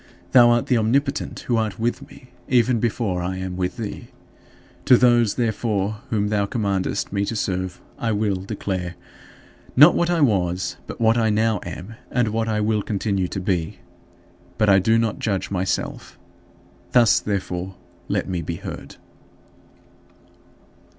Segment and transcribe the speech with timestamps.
[0.31, 4.07] Thou art the Omnipotent, who art with me, even before I am with thee.
[4.85, 8.95] To those, therefore, whom thou commandest me to serve, I will declare,
[9.75, 13.39] not what I was, but what I now am and what I will continue to
[13.39, 13.77] be.
[14.57, 16.17] But I do not judge myself.
[16.93, 17.75] Thus, therefore,
[18.07, 18.95] let me be heard.